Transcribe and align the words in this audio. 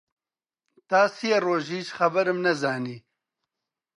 تا 0.89 1.01
سێ 1.17 1.33
ڕۆژ 1.45 1.65
هیچ 1.77 1.89
خەبەرم 1.97 2.37
نەزانی 2.45 2.97